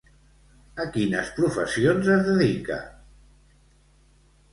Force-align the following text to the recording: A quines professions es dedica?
A 0.83 0.85
quines 0.95 1.27
professions 1.35 2.09
es 2.13 2.23
dedica? 2.29 2.79